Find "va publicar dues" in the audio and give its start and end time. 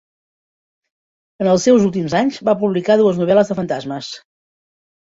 2.51-3.25